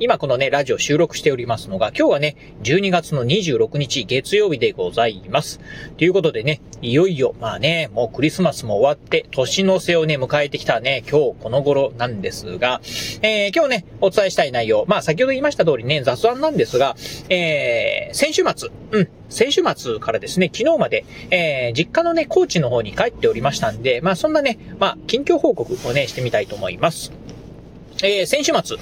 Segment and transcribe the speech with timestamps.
[0.00, 5.58] 今このね、ラジオ収録しておりますのが、今日はね、12月の26日月曜日でございます。
[5.96, 12.80] ということでね、いよいよ、まあね、もうクリスマスも終わって、年の瀬をね、迎えてきたね、今日この頃なんですが、
[13.22, 16.94] えー今日ね、お伝えしたい内容、まあ先ほど言いました通りね、雑談なんですが、
[17.28, 27.10] えー先週末、うん、先週末からですね、昨日まで、えー実家のね、高知の方に帰っておりましたんで、まあそんなね、まあ近況報告をね、してみたいと思います。
[28.02, 28.76] えー先週末、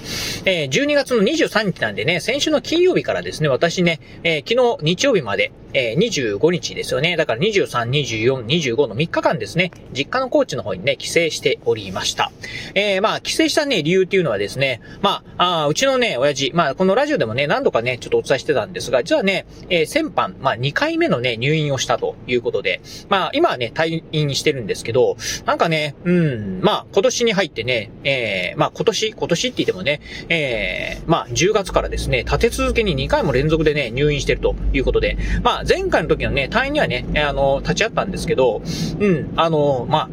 [0.45, 7.17] えー12月の23日なんでね、先週の金曜日からですね、私ね、えー昨日日曜日まで、えー25日ですよね。
[7.17, 12.33] だから23、24、25の3日間ですね、実家の高知の方にね、帰省しておりました。
[12.75, 38.63] えーまあ、帰省したね、理由っていうのはですね、まあ、あうちのね、親父、まあ、このラジオでもね、何度かね、ちょっとお伝えしてたんですが、実はね、えー先般、まあ、2回目のね、入院をしたということで、まあ、今はね、退院してるんですけど、なんかね、うん、まあ、今年に入ってね、えーまあ、今年、今年って言ってもね、えーまあ、10月からですね、立て続けに2回も連続でね、入院してるということで、まあ、前回の時のね、退院にはね、あの、立ち会ったんですけど、
[39.01, 40.09] うん、あの、まあ、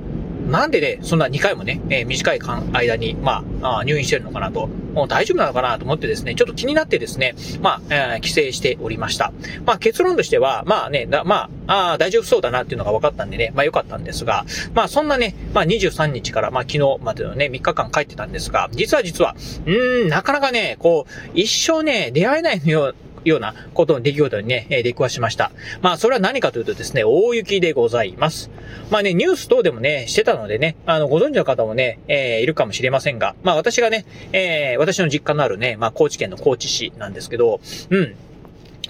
[0.49, 2.39] なんでね、そんな2回もね、えー短い
[2.73, 9.31] 間に、まあ、あ入院してるのかなと、もう大丈夫なのかなと思ってですね、ちょっと気になってですね、まあ、えー帰省しておりました。
[9.65, 22.93] まあ、結論としては、まあね、だまあ、あ大丈夫そうだなっていうのが分かったんでね、まあ良かったんですが、まあそんなね、まあ23日から、まあ昨日までのね、3日間帰ってたんですが、実は実は、うーん、なかなかね、こう、一生ね、出会えないのよ、
[23.23, 25.52] ようなことの出来事にね、出くわしました。
[25.81, 28.49] まあ、それは何かというとですね、大雪でございます。
[28.89, 38.16] まあね、ニュース等でもね、してたのでね、あの、ご存知の方もね、えーいるかもしれませんが、まあ私がね、えー私の実家のあるね、まあ高知県の高知市なんですけど、うん、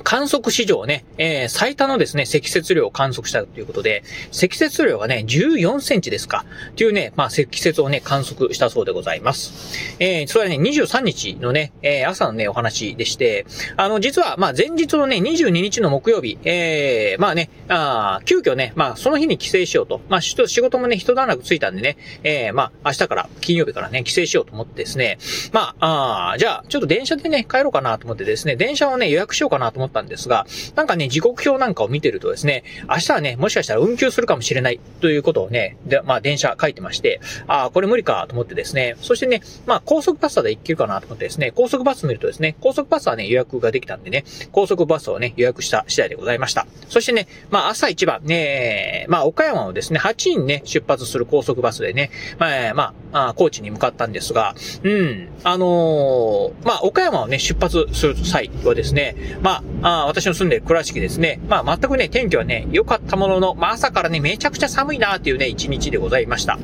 [0.04, 9.96] 観測史上ね、えー最多のですね、積雪量を観測したということで、積雪量がね、14センチですか、というね、まあ、積雪をね、観測したそうでございます。
[10.00, 13.46] えーそれはね、23日のね、えー朝のね、お話でして、
[13.78, 20.02] あの、実は、まあ、前日のね、22日の木曜日、えーまあね、あ急遽ね、まあ、その日に帰省しようと。
[20.10, 25.18] まあ、仕事もね、一段落ついたんでね、えーまあ、明日から、金曜日からね、帰省しようと思ってですね、
[25.52, 30.46] まあ、あじゃあ、ちょっと電車でね、帰ろうかなと思ってですね、電車をね、予約しようかなと思ってたんですが、
[30.76, 46.68] なんかね、時刻表なんかを見てるとですね、明日はね、もしかしたら運休するかもしれないということをね、で、まあ、電車書いてまして、ああ、これ無理かと思ってですね、そしてね、まあ、高速バスで行けるかなと思ってですね、高速バス見るとですね、高速バスはね、予約ができたんでね、高速バスをね、予約した次第でございました。
[46.90, 52.10] そしてね、まあ、朝一番、ね、まあ、岡山をですね、8時にね、出発する高速バスでね、
[52.40, 66.58] まあ、えーまあ、高知に向かったんですが、うん、あのーまあ、岡山をね、出発する際はですね、まあ、あ私の住んでる倉敷ですね、まあ、全くね、天気はね、良かったものの、まあ、朝からね、めちゃくちゃ寒いなっていうね、一日でございました。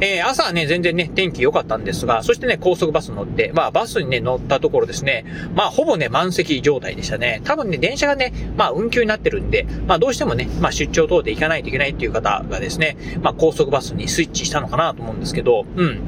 [0.00, 5.24] えー朝はね、全然ね、天気良かったんですが、そしてね、高速バス乗って、まあ、バスにね、乗ったところですね、
[5.54, 7.40] まあ、ほぼね、満席状態でしたね。
[7.44, 16.00] 多分ね、電車がね、まあ、運休になってるんで、まあ、どうしてもね、まあ、出張等で行かないといけないっていう方がですね、まあ、高速バスにスイッチしたのかなと思うんですけど、うん。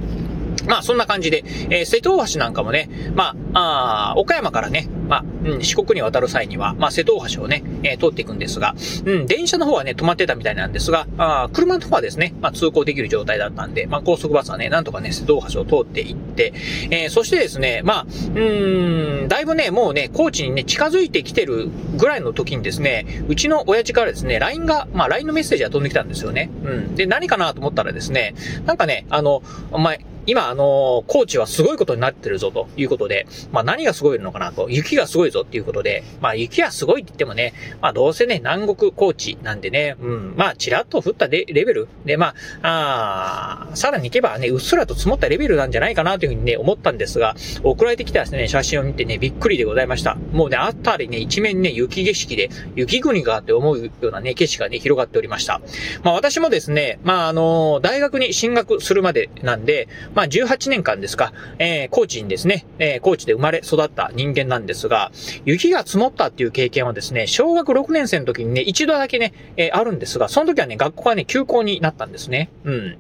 [0.67, 8.75] まあそんな感じで、えー瀬戸大橋なんかもね、まあ、あー岡山からね、まあ、うん、四国に渡る際には、まあ瀬戸大橋をね、えー通っていくんですが、
[9.05, 16.53] うん、電車の方はね、止まってたみたいなんですが、あー車の方はですね、まあ通行できる状態だったんで、まあ高速バスはね、なんとかね、瀬戸大橋を通っていって、
[16.91, 26.51] えーそしてですね、まあ、うーん、だいぶね、もうね、高知にね、近づいてきてるぐらいの時にですね、うちの親父からですね、LINE が、まあ LINE のメッセージが飛んできたんですよね。
[26.65, 26.95] うん。
[26.95, 28.35] で、何かなと思ったらですね、
[28.67, 50.17] なんかね、あの、お前、今、あの高知はすごいことになってるぞということで、まあ何がすごいのかなと、雪がすごいぞっていうことで、まあ雪がすごいって言ってもね、まあどうせね、南国高知なんでね、うん、まあちらっと降ったレベルで、まあ、あーさらに行けばね、うっすらと積もったレベルなんじゃないかなというふうにね、思ったんですが、送られてきたですね、写真を見てね、びっくりでございました。
[50.33, 55.61] もうね、あったりね、一面ね、雪景色で、雪国がって思うようなね、景色がね、広がっておりました。
[56.03, 65.13] まあ私もですね、まああの大学に進学するまでなんで、まあ18年間ですか、えー、高知にですね、えー、高知で生まれ育った人間なんですが、
[65.45, 72.49] 雪が積もったっていう経験はですね、小学6年生の時にね、一度だけね、えーあるんですが、その時はね、学校はね、休校になったんですね。
[72.65, 72.99] うん。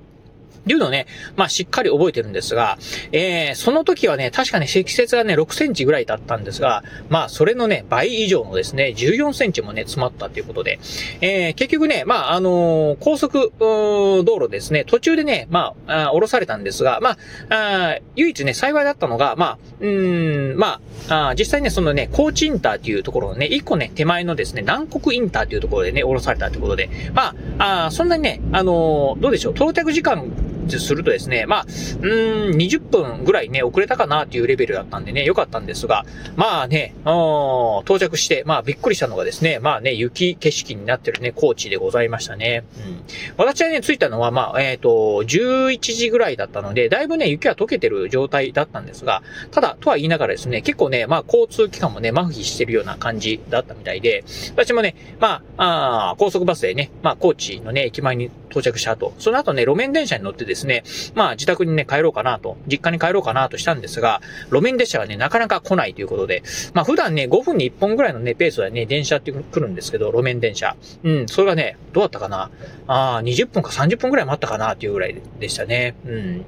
[0.66, 2.76] っていうのをね、まあしっかり覚えてるんですが、
[3.12, 10.80] えー、その時はね、確かね、積雪がね、6センチぐらいだったんですが、まあそれのね、倍以上のですね、14センチもね、詰まったということで、
[11.20, 17.16] えー、結局ね、まああのー、高速、道路ですね、途中でね、まあ、あ降ろされたんですが、まあ、
[17.50, 30.24] あ唯一ね、幸いだったのが、まあ、うん、まあ、あ実際ね、そのね、高知インターっていうところのね、一個ね、手前のですね、南国インターっていうところでね、降ろされたということで、まあ、あそんなにね、あのー、どうでしょう、到着時間
[30.70, 31.66] するとですね、まあ、
[32.00, 36.04] うん、20分ぐらいね、遅れたかなっていうレベルだったんでね、良かったんですが、
[36.36, 42.64] まあね、到着して、まあびっくりしたのがですね、まあね、雪景色になってるね、高知でございましたね。
[42.86, 43.04] うん。
[43.36, 44.88] 私はね、着いたのは、まあ、えっ、ー、と、
[45.24, 54.24] 11時ぐらいだったので、だいぶね、雪は溶けてる状態だったんですが、ただ、とは言いながらですね、結構ね、まあ、交通機関もね、麻痺してるような感じだったみたいで、
[54.54, 60.82] 私もね、まあ、あ高速バスでね、まあ、高知のね、駅前に到着した後、その後ね、路面電車に乗ってですね、ですね
[61.14, 64.20] まあ、自宅にね、帰ろうかなと、実家に帰ろうかなとしたんですが、
[64.50, 66.42] 路面電車はね、なかなか来ないということで、
[66.72, 70.76] まあ、普段ね、5分に1本ぐらいのね、ペースでね、電車って来るんですけど、路面電車。
[71.04, 72.50] うん、それがね、どうだったかな？
[72.86, 74.74] ああ、20分か30分ぐらい待ったかな？
[74.74, 75.94] っていうぐらいでしたね。
[76.06, 76.44] うん。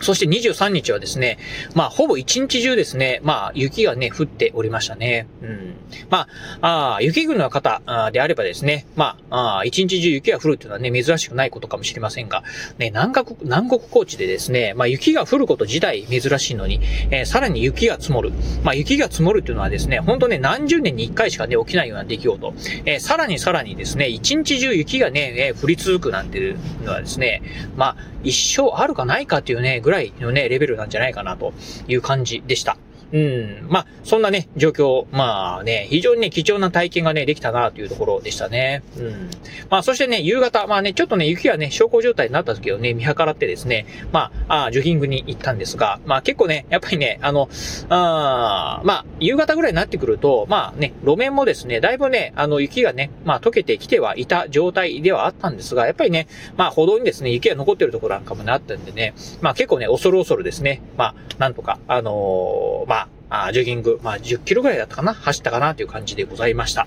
[0.00, 1.38] そして23日はですね、
[1.74, 5.26] まあ、ほぼ一日中ですね、まあ、雪がね、降っておりましたね。
[5.42, 5.74] うん。
[6.10, 6.28] ま
[6.60, 7.80] あ、あ雪国の方
[8.12, 12.42] であればですね、まあ、あ一日中雪が降るっていうのはね、珍しくないことかもしれませんが、
[12.78, 16.80] ね、南国、南国高地でですね、まあ、雪が降ること自体珍しいのに、
[17.10, 18.32] えー、さらに雪が積もる。
[18.62, 22.54] まあ、雪が積もるっていうのはですね、本当ね、何十年に一回しかね、起きないような出来事。
[22.84, 27.42] えー、さらにさらにですね、一日中雪がね、えー、降り続くなんていうのはですね、
[27.76, 31.52] まあ、一生あるかないかっていうね、ぐらいのね、レベルなんじゃないかなと
[31.88, 32.76] いう感じでした。
[33.12, 33.66] うん。
[33.68, 38.82] まあ、そんなね、状況、まあね、非常にね、貴重な体験がね、できたなというところでしたね。
[38.98, 39.30] うん。
[39.70, 47.48] まあ、そしてね、夕方、まあね、ちょっとね、雪がね、小康状態になった時をね、見計らってですね、まあ、あジョギングに行ったんですが、まあ結構ね、やっぱりね、あの、
[47.88, 56.26] あまあ、夕方ぐらいになってくると、まあね、路面もですね、だいぶね、あの、雪がね、まあ溶けてきてはいた状態ではあったんですが、やっぱりね、
[56.56, 65.14] まあ歩道にですね、雪が残ってるところなんかもね、あったんでね、まあ結構ね、恐る恐るですね、まあ、なんとか、あのー、まあ、あジョギング、まあ、10キロぐらいだったかな。
[65.14, 66.86] 走ったかなという感じでございました。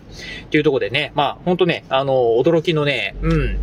[0.52, 3.58] というところでね、まあ、ほんとね、あの、驚きのね、うん、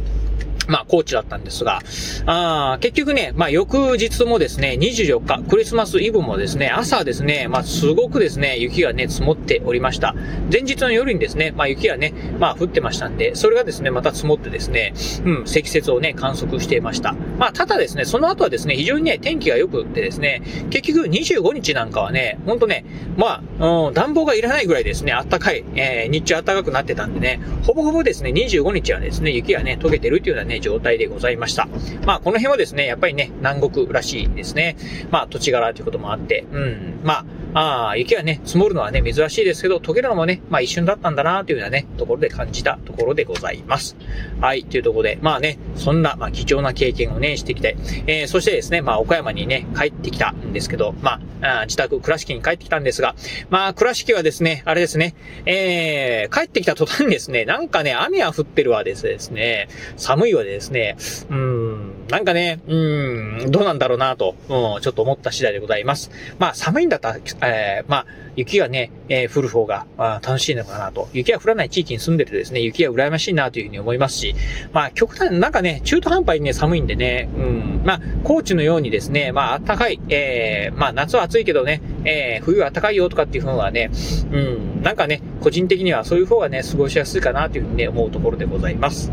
[0.69, 1.81] まあ、コーチだったんですが、
[2.27, 10.15] あ結局ね、まあ、翌日もですね、24日、クリスマスイブもですね、朝ですね、まあ、すごくですね、雪がね、積もっておりました。
[10.53, 14.93] 前日の夜にですね、まあ、雪がね、まあ、降ってましたんで、それがですね、また積もってですね、
[15.25, 17.15] うん、積雪をね、観測していました。
[17.39, 22.85] まあ、ただですね、その後はですね、非常にね、天気が良くってですね、結局25日なんかはね、ほんとね、
[23.17, 31.69] まあ、うん、暖房がいらないぐらいですね、暖かい、えー、日中暖かくなってたんでね、ほぼほぼですね、25日はですね、雪がね、溶けてるっていうようなね、状態でございました。
[32.05, 34.77] まあ、この辺はですね、やっぱりね、南国らしいですね。
[35.11, 37.25] まあ、土地柄ということもあって、うん、まあ、
[37.59, 43.97] あ、雪がね、積もるのはね、珍しいですけど、溶けるのもね、まあ一瞬だったんだなというようなね、ところで感じたところでございます。
[44.43, 53.15] はい、というところで、まあね、そんな、まあ貴重な経験をね、してきて、えー、そしてですね、まあ岡山にね、帰ってきたんですけど、まあ、あ自宅、倉敷に帰ってきたんですが、
[53.49, 55.15] まあ倉敷はですね、あれですね、
[55.47, 60.97] えー、帰ってきた途端にですね、なんかね、雨は降ってるわですね、寒いわでですね、
[61.29, 66.11] うん、なんかね、うん、どうなんだろうなと、うん、ちょっと思った次第でございます。
[66.39, 68.07] まあ寒いんだったら、えー、まあ、
[68.37, 71.09] 雪がね、えー、降る方が、楽しいのかなと。
[71.13, 74.35] 雪が降らない地域に住んでてですね、雪が羨ましいなというふうに思いますし、
[74.73, 83.91] まあ、極端、なんかね、中途半端にね、寒いんでね、うん、まあ、高知のようにですね、まあ、暖かい、えー、まあ、夏は暑いけどね、えー、冬は暖かいよとかっていうのはね、
[84.33, 89.11] うん、なんかね、個人的にはそういう方がね、過ごしやすいかなというふうにね、思うところでございます。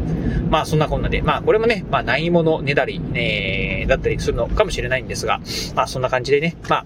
[0.49, 5.39] まあ、そんなこんなで、まあ、これもね、まあ、ないものねだり、ね、だったりするのかもしれないんですが、
[5.75, 6.85] まあ、そんな感じでね、まあ、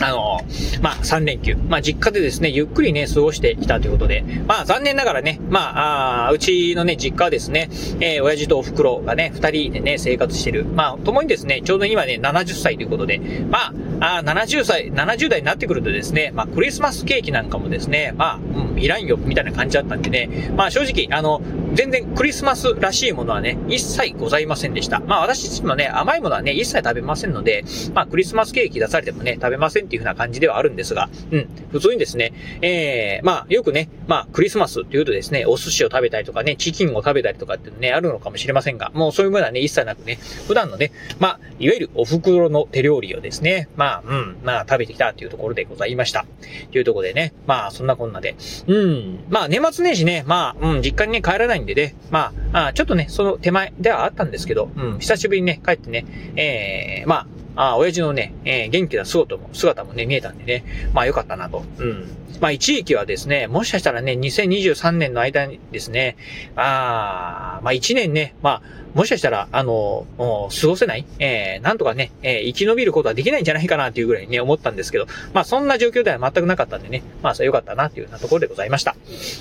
[0.00, 0.40] あの、
[0.82, 1.56] まあ、3連休。
[1.68, 7.68] まあ、実家でですね、ゆっくりね、過ごしてきたということで、まあ、残念ながらね、まあ、あうちのね、実家はですね、
[8.00, 10.64] えー、親父とお袋がね、二人でね、生活してる。
[10.64, 13.18] まあ、共にですね、ちょうど今ね、70歳ということで、
[13.50, 18.40] まあ、あ70歳、70代になってくるとですね、まあ、クリスマスケーキなんかもですね、まあ、
[18.76, 21.40] いらんよ、みたいな感じだったんでね、まあ、正直、あの、
[21.74, 25.00] 全然クリスマスらしいものはね、一切ございませんでした。
[25.00, 27.64] まあ、私自身もね、甘いものはね、一切食べませんので、
[27.94, 46.26] まあ、クリスマスケーキ出されてもね、食べませんっていう風な感じではあるんですが、うん、普通にですね、えー、まあ、よくね、まあ、クリスマスっていうとですね、お寿司を食べたりとかね、チキンを食べたりとかってね、あるのかもしれませんが、もうそういうものはね、一切なくね、普段のね、まあ、いわゆるお袋の手料理をですね、まあ、うん、まあ、食べてきたというところでございました。
[46.72, 48.34] というところでね、まあ、そんなこんなで、
[48.66, 56.06] うん、まあ、年末年始ね、まあ、うん、実家にね、帰らないんでね、まあ、あちょっとね、その手前ではあったんですけど、うん、久しぶりにね、帰ってね、
[56.36, 61.64] えー、まあ、あ親父のね、えー、元気な姿も、姿もね、見えたんでね、まあよかったなと。
[61.78, 62.08] うん。
[62.40, 66.16] まあ一時期はですね、もしかしたらね、2023年の間にですね、
[66.56, 78.94] あまあ一年ね、まあ、もしかしたら、あの、過ごせないえー、なんとかね、えー、生き延びることはできないんじゃないかなっていうぐらいね、思ったんですけど、まあそんな状況では全くなかったんでね、まあそれ良かったなっていうようなところでございました。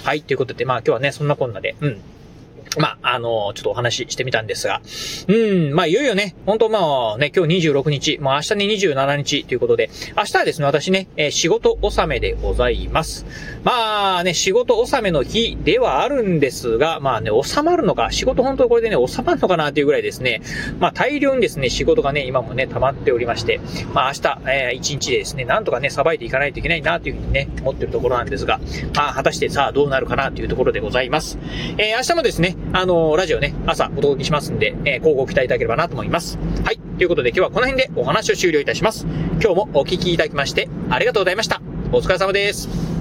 [0.03, 2.01] はい、ということで、まあ今日はね、そんなこんなで、うん。
[2.77, 4.81] まあ、あのちょっとお話ししてみたんですが、
[5.27, 13.25] うん、まあ、いよいよね、本当まあね、今日26日、もう明日に27日ということで、明日はですね、私ね、えー、仕事納めでございます。
[13.63, 20.41] まあね、仕事納めの日ではあるんですが、まあね、収まるのか、仕事本当これでね、収まるのかなっていうぐらいですね、
[20.79, 23.61] まあ大量にですね、仕事がね、今もね、溜まっておりまして、
[23.93, 28.59] まあ明日、えー、一日でですね、なんとかね、さばいていかないといけないなというふうにね、思ってるところなんですが、
[28.95, 31.37] まあ果たしてさあどうなるかなというところでございます。
[31.77, 36.37] えー、明日もですね、あのラジオね、朝お届けしますんで、えー、交互期待いただければなと思います。
[36.65, 36.79] はい。
[36.97, 39.07] ということで今日はこの辺でお話を終了いたします。
[39.41, 41.61] 今日もお聞きいただきまして、ありがとうございました。
[41.91, 42.92] お疲れ様です。